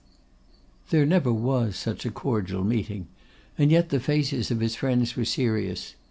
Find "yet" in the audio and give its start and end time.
3.69-3.89